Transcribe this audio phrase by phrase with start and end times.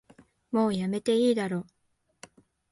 [0.49, 1.67] もうやめていいだろ